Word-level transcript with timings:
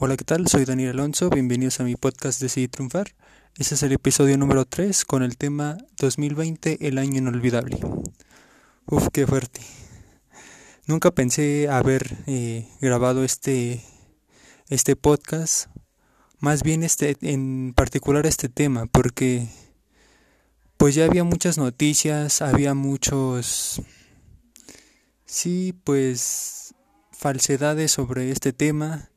Hola, 0.00 0.16
¿qué 0.16 0.22
tal? 0.22 0.46
Soy 0.46 0.64
Daniel 0.64 0.90
Alonso, 0.90 1.28
bienvenidos 1.28 1.80
a 1.80 1.82
mi 1.82 1.96
podcast 1.96 2.40
Decidir 2.40 2.70
Triunfar. 2.70 3.16
Este 3.56 3.74
es 3.74 3.82
el 3.82 3.90
episodio 3.90 4.38
número 4.38 4.64
3 4.64 5.04
con 5.04 5.24
el 5.24 5.36
tema 5.36 5.76
2020, 5.98 6.86
el 6.86 6.98
año 6.98 7.18
inolvidable. 7.18 7.80
Uf, 8.86 9.08
qué 9.12 9.26
fuerte. 9.26 9.60
Nunca 10.86 11.10
pensé 11.10 11.68
haber 11.68 12.16
eh, 12.28 12.68
grabado 12.80 13.24
este, 13.24 13.82
este 14.68 14.94
podcast, 14.94 15.66
más 16.38 16.62
bien 16.62 16.84
este, 16.84 17.16
en 17.20 17.72
particular 17.74 18.24
este 18.24 18.48
tema, 18.48 18.86
porque 18.86 19.48
pues 20.76 20.94
ya 20.94 21.06
había 21.06 21.24
muchas 21.24 21.58
noticias, 21.58 22.40
había 22.40 22.72
muchos, 22.74 23.82
sí, 25.24 25.74
pues 25.82 26.72
falsedades 27.10 27.90
sobre 27.90 28.30
este 28.30 28.52
tema 28.52 29.10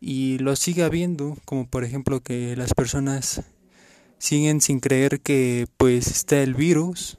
y 0.00 0.38
lo 0.38 0.54
sigue 0.56 0.84
habiendo, 0.84 1.36
como 1.44 1.68
por 1.68 1.84
ejemplo 1.84 2.20
que 2.20 2.56
las 2.56 2.74
personas 2.74 3.42
siguen 4.18 4.60
sin 4.60 4.80
creer 4.80 5.20
que 5.20 5.66
pues 5.76 6.08
está 6.08 6.42
el 6.42 6.54
virus 6.54 7.18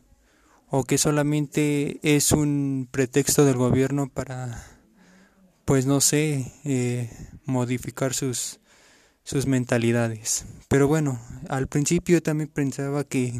o 0.69 0.83
que 0.83 0.97
solamente 0.97 1.99
es 2.03 2.31
un 2.31 2.87
pretexto 2.89 3.45
del 3.45 3.57
gobierno 3.57 4.09
para 4.09 4.63
pues 5.65 5.85
no 5.85 6.01
sé 6.01 6.51
eh, 6.63 7.09
modificar 7.45 8.13
sus 8.13 8.59
sus 9.23 9.45
mentalidades. 9.45 10.45
Pero 10.67 10.87
bueno 10.87 11.19
al 11.47 11.67
principio 11.67 12.21
también 12.21 12.49
pensaba 12.49 13.03
que 13.03 13.33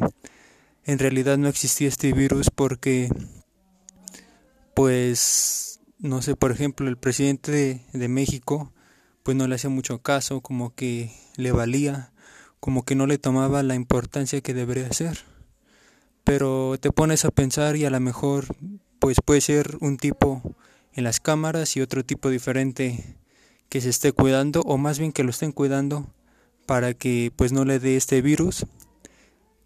en 0.84 0.98
realidad 0.98 1.38
no 1.38 1.48
existía 1.48 1.88
este 1.88 2.12
virus 2.12 2.50
porque 2.50 3.08
pues 4.74 5.80
no 5.98 6.22
sé 6.22 6.36
por 6.36 6.50
ejemplo 6.52 6.88
el 6.88 6.96
presidente 6.96 7.52
de, 7.52 7.80
de 7.92 8.08
México 8.08 8.72
pues 9.22 9.36
no 9.36 9.46
le 9.46 9.54
hacía 9.54 9.70
mucho 9.70 10.02
caso, 10.02 10.40
como 10.40 10.74
que 10.74 11.12
le 11.36 11.52
valía, 11.52 12.12
como 12.60 12.84
que 12.84 12.94
no 12.94 13.06
le 13.06 13.18
tomaba 13.18 13.62
la 13.62 13.74
importancia 13.74 14.40
que 14.40 14.54
debería 14.54 14.92
ser. 14.92 15.18
Pero 16.24 16.76
te 16.80 16.92
pones 16.92 17.24
a 17.24 17.30
pensar 17.30 17.76
y 17.76 17.84
a 17.84 17.90
lo 17.90 18.00
mejor 18.00 18.46
pues 18.98 19.18
puede 19.24 19.40
ser 19.40 19.78
un 19.80 19.96
tipo 19.96 20.42
en 20.92 21.04
las 21.04 21.20
cámaras 21.20 21.76
y 21.76 21.80
otro 21.80 22.04
tipo 22.04 22.28
diferente 22.28 23.16
que 23.68 23.80
se 23.80 23.88
esté 23.88 24.12
cuidando 24.12 24.60
o 24.62 24.76
más 24.76 24.98
bien 24.98 25.12
que 25.12 25.24
lo 25.24 25.30
estén 25.30 25.52
cuidando 25.52 26.12
para 26.66 26.94
que 26.94 27.32
pues 27.34 27.52
no 27.52 27.64
le 27.64 27.78
dé 27.78 27.96
este 27.96 28.20
virus 28.20 28.66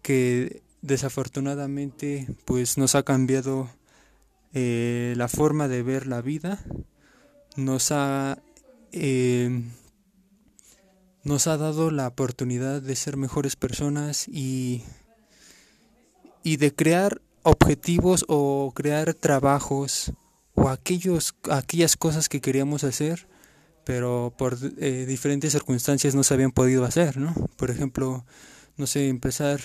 que 0.01 0.61
desafortunadamente 0.81 2.27
pues 2.45 2.77
nos 2.77 2.95
ha 2.95 3.03
cambiado 3.03 3.69
eh, 4.53 5.13
la 5.17 5.27
forma 5.27 5.67
de 5.67 5.83
ver 5.83 6.07
la 6.07 6.21
vida 6.21 6.63
nos 7.55 7.91
ha 7.91 8.37
eh, 8.95 9.61
nos 11.23 11.47
ha 11.47 11.57
dado 11.57 11.91
la 11.91 12.07
oportunidad 12.07 12.81
de 12.81 12.95
ser 12.95 13.17
mejores 13.17 13.55
personas 13.55 14.27
y, 14.27 14.83
y 16.43 16.57
de 16.57 16.73
crear 16.73 17.21
objetivos 17.43 18.25
o 18.27 18.71
crear 18.75 19.13
trabajos 19.13 20.13
o 20.53 20.69
aquellos, 20.69 21.35
aquellas 21.51 21.97
cosas 21.97 22.29
que 22.29 22.41
queríamos 22.41 22.83
hacer, 22.83 23.27
pero 23.83 24.33
por 24.37 24.57
eh, 24.77 25.05
diferentes 25.07 25.51
circunstancias 25.51 26.15
no 26.15 26.23
se 26.23 26.33
habían 26.33 26.51
podido 26.51 26.85
hacer, 26.85 27.17
¿no? 27.17 27.33
Por 27.57 27.71
ejemplo, 27.71 28.25
no 28.77 28.87
sé, 28.87 29.09
empezar 29.09 29.59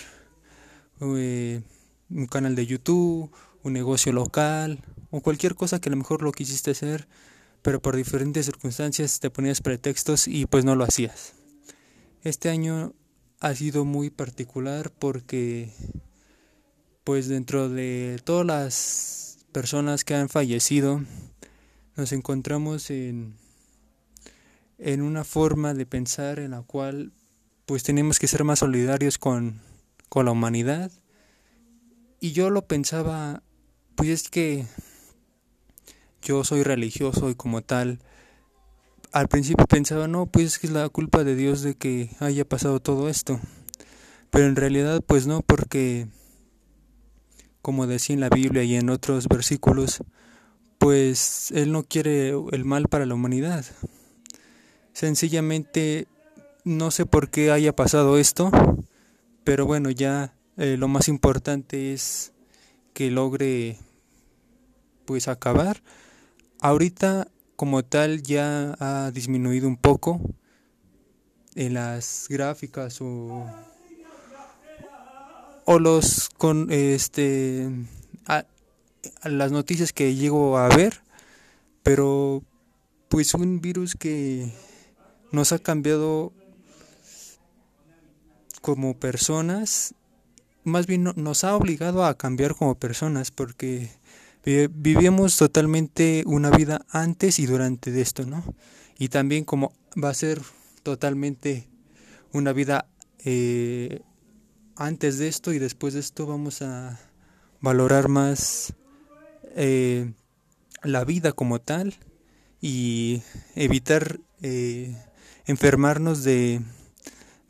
eh, 1.01 1.63
un 2.11 2.27
canal 2.27 2.55
de 2.55 2.67
YouTube, 2.67 3.31
un 3.63 3.73
negocio 3.73 4.13
local 4.13 4.83
o 5.11 5.21
cualquier 5.21 5.55
cosa 5.55 5.81
que 5.81 5.89
a 5.89 5.93
lo 5.93 5.97
mejor 5.97 6.23
lo 6.23 6.33
quisiste 6.33 6.73
hacer 6.73 7.07
pero 7.63 7.81
por 7.81 7.97
diferentes 7.97 8.47
circunstancias 8.47 9.21
te 9.21 9.31
ponías 9.31 9.61
pretextos 9.61 10.29
y 10.29 10.47
pues 10.47 10.65
no 10.65 10.77
lo 10.77 10.85
hacías. 10.85 11.35
Este 12.23 12.49
año 12.49 12.95
ha 13.41 13.55
sido 13.55 13.85
muy 13.85 14.11
particular 14.11 14.91
porque 14.91 15.73
pues 17.05 17.29
dentro 17.29 17.69
de 17.69 18.21
todas 18.25 18.47
las 18.47 19.39
personas 19.53 20.05
que 20.05 20.15
han 20.15 20.29
fallecido 20.29 21.03
nos 21.97 22.13
encontramos 22.13 22.91
en 22.91 23.35
en 24.81 25.03
una 25.03 25.25
forma 25.25 25.75
de 25.75 25.85
pensar 25.85 26.39
en 26.39 26.53
la 26.53 26.63
cual 26.63 27.13
pues 27.67 27.83
tenemos 27.83 28.19
que 28.19 28.27
ser 28.27 28.45
más 28.45 28.61
solidarios 28.61 29.19
con, 29.19 29.61
con 30.09 30.25
la 30.25 30.33
humanidad 30.33 30.91
y 32.19 32.33
yo 32.33 32.49
lo 32.49 32.67
pensaba 32.67 33.43
pues 33.95 34.09
es 34.09 34.29
que 34.31 34.67
yo 36.23 36.45
soy 36.45 36.63
religioso 36.63 37.31
y 37.31 37.35
como 37.35 37.63
tal, 37.63 38.01
al 39.13 39.29
principio 39.29 39.67
pensaba, 39.67 40.09
no, 40.09 40.27
pues 40.27 40.47
es 40.47 40.59
que 40.59 40.67
es 40.67 40.73
la 40.73 40.89
culpa 40.89 41.25
de 41.25 41.35
Dios 41.35 41.63
de 41.63 41.75
que 41.75 42.11
haya 42.21 42.45
pasado 42.45 42.81
todo 42.81 43.09
esto. 43.09 43.41
Pero 44.31 44.47
en 44.47 44.57
realidad 44.57 45.03
pues 45.07 45.27
no, 45.27 45.43
porque 45.43 46.07
como 47.63 47.87
decía 47.87 48.15
en 48.15 48.21
la 48.21 48.29
Biblia 48.29 48.63
y 48.63 48.77
en 48.77 48.91
otros 48.91 49.29
versículos, 49.29 50.03
pues 50.79 51.51
Él 51.51 51.73
no 51.73 51.83
quiere 51.83 52.31
el 52.53 52.65
mal 52.65 52.89
para 52.89 53.07
la 53.07 53.15
humanidad. 53.15 53.65
Sencillamente 54.93 56.07
no 56.65 56.91
sé 56.91 57.07
por 57.07 57.31
qué 57.31 57.51
haya 57.51 57.75
pasado 57.75 58.19
esto, 58.19 58.51
pero 59.45 59.67
bueno, 59.67 59.91
ya 59.91 60.35
eh, 60.57 60.77
lo 60.79 60.89
más 60.89 61.09
importante 61.09 61.93
es 61.93 62.33
que 62.93 63.11
logre 63.11 63.79
pues 65.05 65.29
acabar 65.29 65.83
Ahorita 66.61 67.29
como 67.57 67.83
tal 67.85 68.23
ya 68.23 68.77
ha 68.79 69.11
disminuido 69.11 69.67
un 69.67 69.77
poco 69.77 70.21
en 71.55 71.75
las 71.75 72.27
gráficas 72.29 73.01
o, 73.01 73.47
o 75.65 75.79
los 75.79 76.29
con 76.37 76.71
este 76.71 77.69
las 79.25 79.53
noticias 79.53 79.93
que 79.93 80.15
llego 80.15 80.59
a 80.59 80.69
ver, 80.69 81.03
pero 81.83 82.43
pues 83.09 83.35
un 83.35 83.61
virus 83.61 83.95
que 83.95 84.53
nos 85.33 85.53
ha 85.53 85.59
cambiado 85.59 86.33
como 88.61 88.99
personas, 88.99 89.95
más 90.65 90.87
bien 90.87 91.13
nos 91.17 91.45
ha 91.45 91.57
obligado 91.57 92.05
a 92.05 92.17
cambiar 92.17 92.55
como 92.55 92.75
personas 92.75 93.31
porque 93.31 93.91
vivíamos 94.45 95.37
totalmente 95.37 96.23
una 96.27 96.51
vida 96.51 96.87
antes 96.91 97.39
y 97.39 97.47
durante 97.47 97.91
de 97.91 98.01
esto, 98.01 98.25
¿no? 98.25 98.43
Y 98.99 99.09
también 99.09 99.45
como 99.45 99.73
va 100.03 100.11
a 100.11 100.15
ser 100.15 100.41
totalmente 100.83 101.69
una 102.33 102.53
vida 102.53 102.87
eh, 103.25 104.01
antes 104.77 105.19
de 105.19 105.29
esto 105.29 105.53
y 105.53 105.59
después 105.59 105.95
de 105.95 106.01
esto 106.01 106.27
vamos 106.27 106.63
a 106.63 106.99
valorar 107.61 108.09
más 108.09 108.73
eh, 109.57 110.13
la 110.83 111.05
vida 111.05 111.33
como 111.33 111.61
tal 111.61 111.95
y 112.61 113.23
evitar 113.55 114.21
eh, 114.43 114.97
enfermarnos 115.47 116.25
de, 116.25 116.63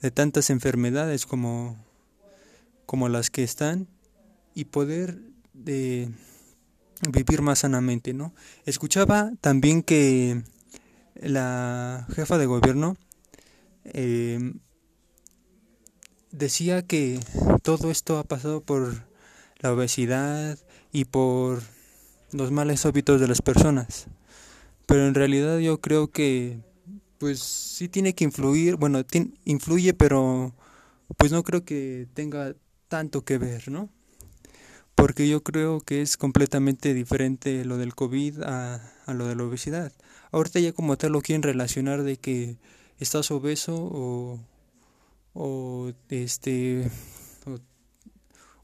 de 0.00 0.10
tantas 0.10 0.50
enfermedades 0.50 1.26
como, 1.26 1.76
como 2.86 3.08
las 3.08 3.30
que 3.30 3.44
están 3.44 3.86
y 4.54 4.64
poder 4.64 5.20
de 5.52 6.10
vivir 7.08 7.42
más 7.42 7.60
sanamente, 7.60 8.12
¿no? 8.12 8.34
Escuchaba 8.64 9.32
también 9.40 9.82
que 9.82 10.42
la 11.14 12.06
jefa 12.14 12.38
de 12.38 12.46
gobierno 12.46 12.96
eh, 13.84 14.52
decía 16.30 16.82
que 16.82 17.20
todo 17.62 17.90
esto 17.90 18.18
ha 18.18 18.24
pasado 18.24 18.60
por 18.60 19.04
la 19.60 19.72
obesidad 19.72 20.58
y 20.92 21.04
por 21.04 21.62
los 22.32 22.50
males 22.50 22.86
hábitos 22.86 23.20
de 23.20 23.28
las 23.28 23.42
personas. 23.42 24.06
Pero 24.86 25.06
en 25.06 25.14
realidad 25.14 25.58
yo 25.58 25.80
creo 25.80 26.10
que 26.10 26.60
pues 27.18 27.40
sí 27.40 27.88
tiene 27.88 28.14
que 28.14 28.24
influir, 28.24 28.76
bueno, 28.76 29.02
influye, 29.44 29.92
pero 29.92 30.54
pues 31.16 31.32
no 31.32 31.42
creo 31.42 31.64
que 31.64 32.08
tenga 32.14 32.54
tanto 32.88 33.24
que 33.24 33.36
ver, 33.36 33.70
¿no? 33.70 33.90
Porque 35.00 35.26
yo 35.26 35.42
creo 35.42 35.80
que 35.80 36.02
es 36.02 36.18
completamente 36.18 36.92
diferente 36.92 37.64
lo 37.64 37.78
del 37.78 37.94
COVID 37.94 38.42
a, 38.42 38.92
lo 39.06 39.26
de 39.26 39.34
la 39.34 39.44
obesidad. 39.44 39.92
Ahorita 40.30 40.60
ya 40.60 40.72
como 40.72 40.98
tal 40.98 41.12
lo 41.12 41.22
quieren 41.22 41.42
relacionar 41.42 42.02
de 42.02 42.18
que 42.18 42.58
estás 42.98 43.30
obeso 43.30 43.74
o, 43.76 44.38
o 45.32 45.92
este 46.10 46.90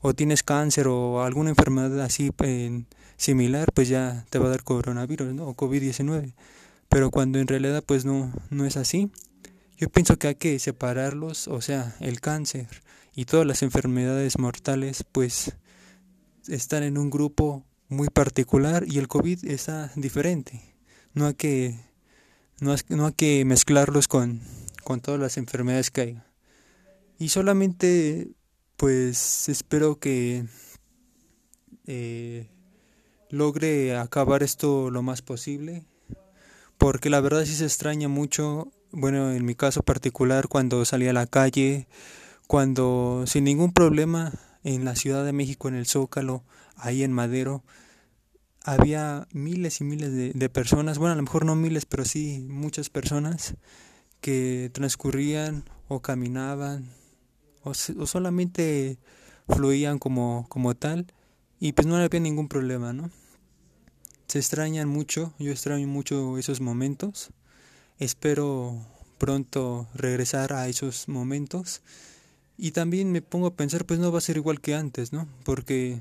o, 0.03 0.13
tienes 0.13 0.43
cáncer 0.43 0.89
o 0.89 1.25
alguna 1.25 1.51
enfermedad 1.51 2.03
así 2.03 2.31
similar, 3.17 3.73
pues 3.73 3.89
ya 3.89 4.27
te 4.29 4.39
va 4.39 4.47
a 4.47 4.51
dar 4.51 4.63
coronavirus 4.63 5.33
¿no? 5.33 5.49
o 5.49 5.57
COVID-19. 5.57 6.35
Pero 6.91 7.11
cuando 7.11 7.39
en 7.39 7.49
realidad 7.49 7.83
pues 7.83 8.05
no, 8.05 8.31
no 8.51 8.67
es 8.67 8.77
así. 8.77 9.11
Yo 9.79 9.89
pienso 9.89 10.19
que 10.19 10.29
hay 10.29 10.35
que 10.35 10.59
separarlos, 10.59 11.49
o 11.49 11.63
sea, 11.63 11.97
el 12.01 12.21
cáncer 12.21 12.69
y 13.15 13.25
todas 13.25 13.47
las 13.47 13.63
enfermedades 13.63 14.39
mortales, 14.39 15.03
pues 15.11 15.55
están 16.49 16.83
en 16.83 16.99
un 16.99 17.11
grupo 17.11 17.65
muy 17.89 18.09
particular 18.09 18.85
y 18.87 18.99
el 18.99 19.09
COVID 19.09 19.45
está 19.45 19.93
diferente. 19.97 20.75
No 21.15 21.27
hay 21.27 21.35
que, 21.35 21.79
No, 22.61 22.75
no 22.89 23.07
hay 23.07 23.13
que 23.13 23.45
mezclarlos 23.45 24.09
con, 24.09 24.41
con 24.85 25.01
todas 25.01 25.21
las 25.21 25.37
enfermedades 25.37 25.91
que 25.91 26.01
hay. 26.01 26.23
Y 27.19 27.31
solamente, 27.31 28.29
pues, 28.77 29.49
espero 29.49 29.99
que 29.99 30.45
eh, 31.87 32.49
logre 33.31 33.97
acabar 33.97 34.43
esto 34.43 34.91
lo 34.91 35.03
más 35.03 35.23
posible. 35.23 35.85
Porque 36.79 37.09
la 37.09 37.21
verdad 37.21 37.45
sí 37.45 37.55
se 37.55 37.65
extraña 37.65 38.09
mucho, 38.09 38.71
bueno, 38.93 39.33
en 39.33 39.45
mi 39.47 39.55
caso 39.55 39.83
particular, 39.83 40.49
cuando 40.49 40.85
salí 40.85 41.09
a 41.09 41.15
la 41.15 41.27
calle, 41.27 41.89
cuando 42.47 43.25
sin 43.27 43.45
ningún 43.45 43.73
problema 43.73 44.33
en 44.67 44.85
la 44.85 44.97
Ciudad 44.97 45.25
de 45.25 45.33
México, 45.33 45.69
en 45.69 45.77
el 45.77 45.87
Zócalo, 45.87 46.43
ahí 46.75 47.05
en 47.05 47.13
Madero, 47.13 47.63
había 48.65 49.29
miles 49.33 49.81
y 49.81 49.85
miles 49.85 50.35
de, 50.35 50.49
personas, 50.49 50.99
bueno, 50.99 51.13
a 51.13 51.17
lo 51.17 51.23
mejor 51.23 51.45
no 51.45 51.55
miles, 51.55 51.87
pero 51.87 52.05
sí 52.05 52.45
muchas 52.49 52.91
personas 52.91 53.55
que 54.21 54.73
transcurrían 54.75 55.63
o 55.87 56.03
caminaban 56.03 56.91
o, 57.63 57.71
o 57.71 58.07
solamente 58.07 58.99
fluían 59.49 60.01
como, 60.01 60.47
como 60.49 60.75
tal 60.75 61.07
y 61.61 61.73
pues 61.73 61.87
no 61.87 61.95
había 61.95 62.19
ningún 62.19 62.49
problema, 62.49 62.93
¿no? 62.93 63.11
Se 64.27 64.41
extrañan 64.41 64.89
mucho, 64.89 65.33
yo 65.39 65.53
extraño 65.53 65.87
mucho 65.87 66.39
esos 66.39 66.61
momentos, 66.61 67.31
espero 68.01 68.85
pronto 69.19 69.87
regresar 69.95 70.53
a 70.53 70.67
esos 70.67 71.07
momentos 71.07 71.83
y 72.59 72.71
también 72.71 73.13
me 73.13 73.23
pongo 73.23 73.49
a 73.49 73.55
pensar, 73.55 73.85
pues 73.85 74.01
no 74.01 74.11
va 74.11 74.19
a 74.19 74.23
ser 74.23 74.37
igual 74.37 74.61
que 74.61 74.75
antes, 74.75 75.13
¿no? 75.13 75.29
Porque 75.45 76.01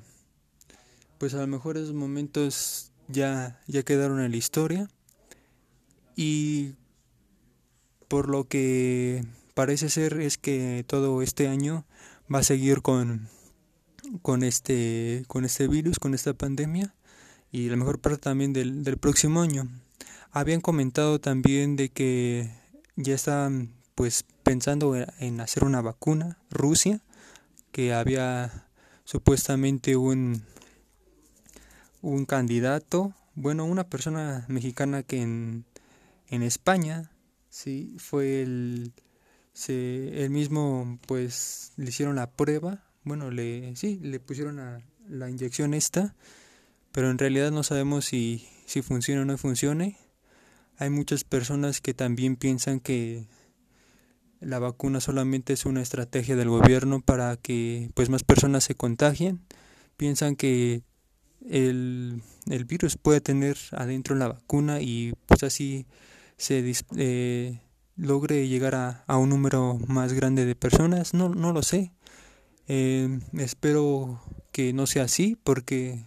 pues 1.17 1.33
a 1.33 1.41
lo 1.41 1.47
mejor 1.47 1.77
esos 1.77 1.93
momentos 1.93 2.91
ya, 3.07 3.61
ya 3.67 3.83
quedaron 3.83 4.21
en 4.21 4.31
la 4.31 4.37
historia 4.37 4.89
y 6.15 6.73
por 8.07 8.29
lo 8.29 8.47
que 8.47 9.25
parece 9.53 9.89
ser 9.89 10.21
es 10.21 10.37
que 10.37 10.83
todo 10.87 11.21
este 11.21 11.47
año 11.47 11.85
va 12.33 12.39
a 12.39 12.43
seguir 12.43 12.81
con, 12.81 13.27
con, 14.21 14.43
este, 14.43 15.23
con 15.27 15.45
este 15.45 15.67
virus, 15.67 15.99
con 15.99 16.13
esta 16.13 16.33
pandemia 16.33 16.93
y 17.51 17.69
la 17.69 17.75
mejor 17.75 17.99
parte 17.99 18.19
también 18.19 18.53
del, 18.53 18.83
del 18.83 18.97
próximo 18.97 19.41
año. 19.41 19.69
Habían 20.31 20.61
comentado 20.61 21.19
también 21.19 21.75
de 21.75 21.89
que 21.89 22.51
ya 22.95 23.15
están 23.15 23.71
pues 23.95 24.25
pensando 24.45 24.95
en 24.95 25.41
hacer 25.41 25.63
una 25.63 25.81
vacuna, 25.81 26.37
Rusia, 26.51 27.01
que 27.71 27.95
había 27.95 28.67
supuestamente 29.03 29.97
un, 29.97 30.43
un 32.03 32.25
candidato, 32.25 33.15
bueno, 33.33 33.65
una 33.65 33.89
persona 33.89 34.45
mexicana 34.47 35.01
que 35.01 35.23
en, 35.23 35.65
en 36.27 36.43
España, 36.43 37.11
sí, 37.49 37.95
fue 37.97 38.43
el, 38.43 38.93
se, 39.53 40.23
el 40.23 40.29
mismo, 40.29 40.99
pues, 41.07 41.73
le 41.75 41.89
hicieron 41.89 42.15
la 42.15 42.29
prueba, 42.29 42.83
bueno, 43.03 43.31
le, 43.31 43.75
sí, 43.75 43.99
le 44.03 44.19
pusieron 44.19 44.83
la 45.09 45.29
inyección 45.29 45.73
esta, 45.73 46.13
pero 46.91 47.09
en 47.09 47.17
realidad 47.17 47.49
no 47.49 47.63
sabemos 47.63 48.05
si, 48.05 48.47
si 48.67 48.83
funciona 48.83 49.23
o 49.23 49.25
no 49.25 49.39
funcione. 49.39 49.97
Hay 50.77 50.91
muchas 50.91 51.23
personas 51.23 51.81
que 51.81 51.95
también 51.95 52.35
piensan 52.35 52.79
que 52.79 53.25
la 54.39 54.59
vacuna 54.59 54.99
solamente 55.01 55.53
es 55.53 55.65
una 55.65 55.81
estrategia 55.81 56.35
del 56.35 56.49
gobierno 56.49 57.01
para 57.01 57.37
que 57.37 57.89
pues 57.93 58.09
más 58.09 58.23
personas 58.23 58.63
se 58.63 58.75
contagien. 58.75 59.41
Piensan 59.97 60.35
que 60.35 60.83
el, 61.49 62.21
el 62.49 62.65
virus 62.65 62.97
puede 62.97 63.21
tener 63.21 63.57
adentro 63.71 64.15
la 64.15 64.27
vacuna 64.27 64.81
y 64.81 65.13
pues 65.25 65.43
así 65.43 65.85
se 66.37 66.73
eh, 66.97 67.61
logre 67.95 68.47
llegar 68.47 68.75
a, 68.75 69.03
a, 69.07 69.17
un 69.17 69.29
número 69.29 69.79
más 69.87 70.13
grande 70.13 70.45
de 70.45 70.55
personas. 70.55 71.13
No, 71.13 71.29
no 71.29 71.53
lo 71.53 71.63
sé. 71.63 71.93
Eh, 72.67 73.19
espero 73.33 74.21
que 74.51 74.73
no 74.73 74.87
sea 74.87 75.03
así 75.03 75.37
porque 75.43 76.05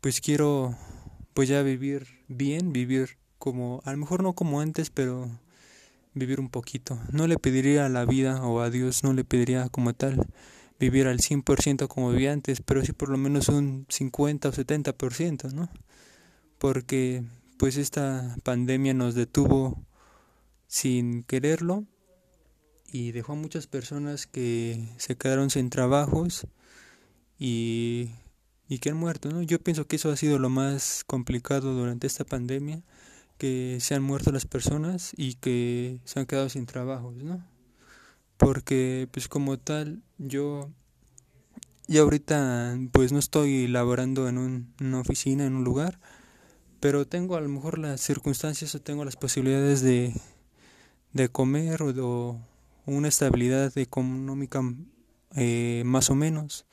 pues 0.00 0.20
quiero 0.20 0.76
pues 1.34 1.48
ya 1.48 1.62
vivir 1.62 2.06
bien, 2.28 2.72
vivir 2.72 3.18
como, 3.38 3.82
a 3.84 3.92
lo 3.92 3.98
mejor 3.98 4.22
no 4.22 4.32
como 4.32 4.60
antes, 4.60 4.90
pero 4.90 5.30
vivir 6.16 6.40
un 6.40 6.48
poquito. 6.48 6.98
No 7.12 7.26
le 7.26 7.38
pediría 7.38 7.86
a 7.86 7.88
la 7.88 8.04
vida 8.04 8.42
o 8.42 8.60
a 8.60 8.70
Dios, 8.70 9.04
no 9.04 9.12
le 9.12 9.22
pediría 9.22 9.68
como 9.68 9.94
tal 9.94 10.26
vivir 10.80 11.06
al 11.06 11.18
100% 11.18 11.88
como 11.88 12.10
vivía 12.10 12.32
antes, 12.32 12.60
pero 12.62 12.84
sí 12.84 12.92
por 12.92 13.10
lo 13.10 13.18
menos 13.18 13.48
un 13.48 13.86
50 13.88 14.48
o 14.48 14.52
70%, 14.52 15.52
¿no? 15.52 15.70
Porque 16.58 17.22
pues 17.58 17.76
esta 17.76 18.36
pandemia 18.42 18.94
nos 18.94 19.14
detuvo 19.14 19.82
sin 20.66 21.22
quererlo 21.22 21.84
y 22.90 23.12
dejó 23.12 23.32
a 23.32 23.36
muchas 23.36 23.66
personas 23.66 24.26
que 24.26 24.88
se 24.96 25.16
quedaron 25.16 25.50
sin 25.50 25.70
trabajos 25.70 26.46
y, 27.38 28.10
y 28.68 28.78
que 28.78 28.90
han 28.90 28.96
muerto, 28.96 29.30
¿no? 29.30 29.42
Yo 29.42 29.58
pienso 29.58 29.86
que 29.86 29.96
eso 29.96 30.10
ha 30.10 30.16
sido 30.16 30.38
lo 30.38 30.48
más 30.48 31.04
complicado 31.06 31.74
durante 31.74 32.06
esta 32.06 32.24
pandemia 32.24 32.82
que 33.38 33.78
se 33.80 33.94
han 33.94 34.02
muerto 34.02 34.32
las 34.32 34.46
personas 34.46 35.12
y 35.16 35.34
que 35.34 36.00
se 36.04 36.20
han 36.20 36.26
quedado 36.26 36.48
sin 36.48 36.66
trabajos, 36.66 37.16
¿no? 37.16 37.44
Porque 38.36 39.08
pues 39.12 39.28
como 39.28 39.58
tal 39.58 40.02
yo 40.18 40.70
ya 41.88 42.00
ahorita 42.02 42.78
pues 42.92 43.12
no 43.12 43.18
estoy 43.18 43.68
laborando 43.68 44.28
en 44.28 44.38
un, 44.38 44.74
una 44.80 45.00
oficina, 45.00 45.46
en 45.46 45.54
un 45.54 45.64
lugar, 45.64 45.98
pero 46.80 47.06
tengo 47.06 47.36
a 47.36 47.40
lo 47.40 47.48
mejor 47.48 47.78
las 47.78 48.00
circunstancias 48.00 48.74
o 48.74 48.80
tengo 48.80 49.04
las 49.04 49.16
posibilidades 49.16 49.82
de, 49.82 50.14
de 51.12 51.28
comer 51.28 51.82
o, 51.82 52.40
una 52.84 53.08
estabilidad 53.08 53.76
económica 53.78 54.62
eh, 55.34 55.82
más 55.84 56.08
o 56.10 56.14
menos, 56.14 56.66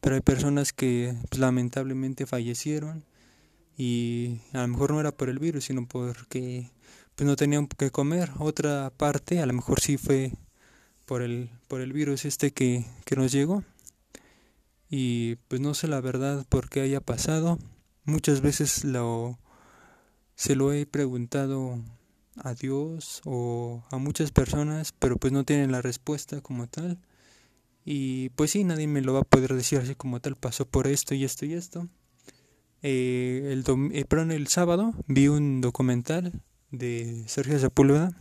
pero 0.00 0.14
hay 0.14 0.20
personas 0.20 0.72
que 0.72 1.14
pues, 1.28 1.40
lamentablemente 1.40 2.26
fallecieron 2.26 3.04
y 3.76 4.40
a 4.52 4.62
lo 4.62 4.68
mejor 4.68 4.92
no 4.92 5.00
era 5.00 5.12
por 5.12 5.28
el 5.28 5.38
virus, 5.38 5.64
sino 5.64 5.86
porque 5.86 6.70
pues 7.14 7.26
no 7.26 7.36
tenían 7.36 7.66
que 7.66 7.90
comer. 7.90 8.30
Otra 8.38 8.92
parte, 8.96 9.40
a 9.40 9.46
lo 9.46 9.52
mejor 9.52 9.80
sí 9.80 9.96
fue 9.96 10.32
por 11.04 11.22
el, 11.22 11.50
por 11.68 11.80
el 11.80 11.92
virus 11.92 12.24
este 12.24 12.52
que, 12.52 12.84
que 13.04 13.16
nos 13.16 13.32
llegó. 13.32 13.64
Y 14.88 15.36
pues 15.48 15.60
no 15.60 15.74
sé 15.74 15.88
la 15.88 16.00
verdad 16.00 16.46
por 16.48 16.68
qué 16.68 16.80
haya 16.80 17.00
pasado. 17.00 17.58
Muchas 18.04 18.40
veces 18.40 18.84
lo, 18.84 19.38
se 20.36 20.54
lo 20.56 20.72
he 20.72 20.86
preguntado 20.86 21.80
a 22.36 22.54
Dios 22.54 23.20
o 23.24 23.82
a 23.90 23.98
muchas 23.98 24.30
personas, 24.30 24.92
pero 24.92 25.16
pues 25.16 25.32
no 25.32 25.44
tienen 25.44 25.72
la 25.72 25.82
respuesta 25.82 26.40
como 26.40 26.68
tal. 26.68 26.98
Y 27.84 28.30
pues 28.30 28.50
sí, 28.52 28.64
nadie 28.64 28.86
me 28.86 29.00
lo 29.00 29.14
va 29.14 29.20
a 29.20 29.24
poder 29.24 29.54
decir 29.54 29.78
así 29.78 29.94
como 29.94 30.20
tal, 30.20 30.36
pasó 30.36 30.66
por 30.66 30.86
esto 30.86 31.14
y 31.14 31.24
esto 31.24 31.46
y 31.46 31.54
esto. 31.54 31.88
Eh, 32.82 33.48
el, 33.52 33.64
eh, 33.92 34.34
el 34.34 34.46
sábado 34.48 34.92
vi 35.06 35.28
un 35.28 35.60
documental 35.60 36.32
de 36.70 37.24
Sergio 37.26 37.58
Sepúlveda 37.58 38.12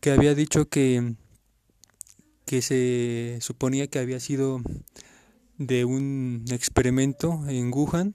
que 0.00 0.10
había 0.10 0.34
dicho 0.34 0.68
que, 0.68 1.14
que 2.44 2.62
se 2.62 3.38
suponía 3.40 3.86
que 3.86 3.98
había 3.98 4.20
sido 4.20 4.60
de 5.58 5.84
un 5.84 6.44
experimento 6.50 7.44
en 7.48 7.72
Wuhan 7.72 8.14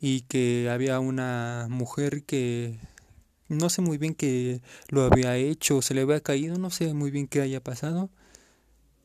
y 0.00 0.22
que 0.22 0.68
había 0.70 1.00
una 1.00 1.66
mujer 1.70 2.24
que 2.24 2.78
no 3.48 3.68
sé 3.70 3.82
muy 3.82 3.98
bien 3.98 4.14
qué 4.14 4.60
lo 4.88 5.02
había 5.02 5.36
hecho, 5.36 5.82
se 5.82 5.94
le 5.94 6.02
había 6.02 6.20
caído, 6.20 6.58
no 6.58 6.70
sé 6.70 6.94
muy 6.94 7.10
bien 7.10 7.28
qué 7.28 7.40
haya 7.40 7.62
pasado. 7.62 8.10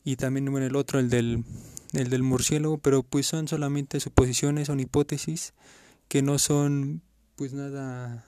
Y 0.04 0.16
también 0.16 0.50
bueno, 0.50 0.66
el 0.66 0.76
otro, 0.76 0.98
el 0.98 1.10
del 1.10 1.44
el 1.92 2.10
del 2.10 2.22
murciélago, 2.22 2.78
pero 2.78 3.02
pues 3.02 3.26
son 3.26 3.48
solamente 3.48 4.00
suposiciones, 4.00 4.66
son 4.66 4.80
hipótesis 4.80 5.54
que 6.08 6.22
no 6.22 6.38
son 6.38 7.02
pues 7.36 7.52
nada 7.52 8.24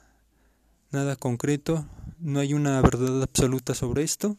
nada 0.91 1.17
concreto, 1.17 1.87
no 2.19 2.41
hay 2.41 2.55
una 2.55 2.81
verdad 2.81 3.23
absoluta 3.23 3.75
sobre 3.75 4.03
esto 4.03 4.39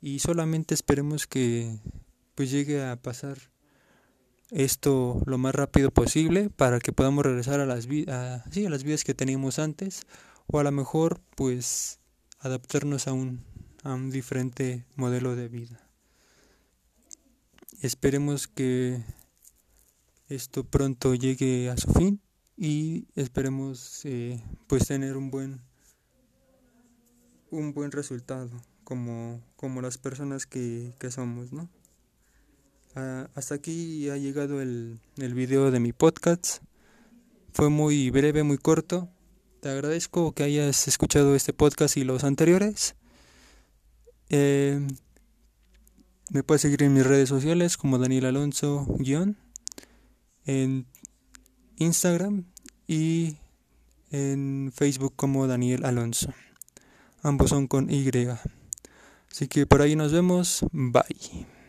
y 0.00 0.18
solamente 0.18 0.74
esperemos 0.74 1.26
que 1.26 1.78
pues 2.34 2.50
llegue 2.50 2.84
a 2.84 2.96
pasar 2.96 3.38
esto 4.50 5.22
lo 5.26 5.38
más 5.38 5.54
rápido 5.54 5.90
posible 5.90 6.50
para 6.50 6.80
que 6.80 6.92
podamos 6.92 7.24
regresar 7.24 7.60
a 7.60 7.66
las 7.66 7.86
vidas 7.86 8.44
sí, 8.50 8.66
a 8.66 8.70
las 8.70 8.82
vidas 8.82 9.04
que 9.04 9.14
teníamos 9.14 9.58
antes 9.58 10.02
o 10.46 10.58
a 10.58 10.64
lo 10.64 10.72
mejor 10.72 11.20
pues 11.36 12.00
adaptarnos 12.40 13.06
a 13.06 13.12
un 13.12 13.44
a 13.82 13.94
un 13.94 14.10
diferente 14.10 14.84
modelo 14.96 15.36
de 15.36 15.48
vida. 15.48 15.89
Esperemos 17.80 18.46
que 18.46 19.02
esto 20.28 20.64
pronto 20.64 21.14
llegue 21.14 21.70
a 21.70 21.78
su 21.78 21.90
fin 21.92 22.20
y 22.56 23.06
esperemos 23.16 24.02
eh, 24.04 24.42
pues 24.66 24.86
tener 24.86 25.16
un 25.16 25.30
buen 25.30 25.62
un 27.50 27.72
buen 27.72 27.90
resultado 27.90 28.50
como, 28.84 29.40
como 29.56 29.80
las 29.80 29.96
personas 29.96 30.44
que, 30.44 30.92
que 30.98 31.10
somos, 31.10 31.52
¿no? 31.52 31.70
Ah, 32.96 33.30
hasta 33.34 33.54
aquí 33.54 34.10
ha 34.10 34.16
llegado 34.18 34.60
el, 34.60 35.00
el 35.16 35.34
video 35.34 35.70
de 35.70 35.80
mi 35.80 35.92
podcast. 35.92 36.62
Fue 37.52 37.70
muy 37.70 38.10
breve, 38.10 38.42
muy 38.42 38.58
corto, 38.58 39.08
Te 39.60 39.70
agradezco 39.70 40.32
que 40.32 40.42
hayas 40.42 40.86
escuchado 40.86 41.34
este 41.34 41.52
podcast 41.52 41.96
y 41.96 42.04
los 42.04 42.24
anteriores. 42.24 42.94
Eh, 44.28 44.86
me 46.30 46.42
puedes 46.42 46.62
seguir 46.62 46.82
en 46.82 46.94
mis 46.94 47.04
redes 47.04 47.28
sociales 47.28 47.76
como 47.76 47.98
Daniel 47.98 48.26
Alonso 48.26 48.86
guion 48.98 49.36
en 50.46 50.86
Instagram 51.76 52.44
y 52.86 53.36
en 54.10 54.72
Facebook 54.74 55.14
como 55.16 55.46
Daniel 55.46 55.84
Alonso. 55.84 56.32
Ambos 57.22 57.50
son 57.50 57.66
con 57.66 57.90
Y. 57.90 58.08
Así 59.30 59.48
que 59.48 59.66
por 59.66 59.82
ahí 59.82 59.96
nos 59.96 60.12
vemos. 60.12 60.64
Bye. 60.72 61.59